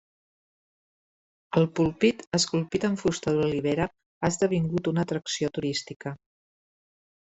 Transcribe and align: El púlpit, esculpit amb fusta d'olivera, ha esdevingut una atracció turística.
El 1.61 1.67
púlpit, 1.81 2.25
esculpit 2.39 2.89
amb 2.91 3.03
fusta 3.03 3.37
d'olivera, 3.37 3.89
ha 4.21 4.35
esdevingut 4.37 4.93
una 4.95 5.09
atracció 5.09 5.55
turística. 5.63 6.21